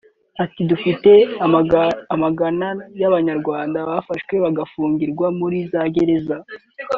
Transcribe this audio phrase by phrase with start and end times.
[0.43, 1.11] Ati “Dufite
[2.15, 2.67] amagana
[3.01, 6.37] y’Abanyarwanda bafashwe bagafungirwa muri za gereza